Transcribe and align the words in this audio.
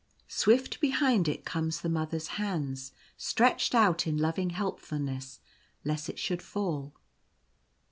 Swift 0.29 0.79
behind 0.79 1.27
it 1.27 1.45
come 1.45 1.69
the 1.69 1.87
Mother's 1.87 2.29
hands 2.41 2.91
stretched 3.17 3.75
out 3.75 4.07
in 4.07 4.17
loving 4.17 4.49
helpfulness, 4.49 5.39
lest 5.85 6.09
it 6.09 6.17
should 6.17 6.41
fall. 6.41 6.95